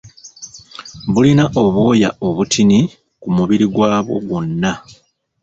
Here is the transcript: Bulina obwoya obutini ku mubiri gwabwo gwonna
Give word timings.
Bulina 1.13 1.43
obwoya 1.63 2.09
obutini 2.27 2.79
ku 3.21 3.27
mubiri 3.35 3.65
gwabwo 3.73 4.15
gwonna 4.27 4.71